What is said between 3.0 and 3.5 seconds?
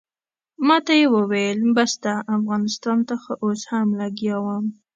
ته خو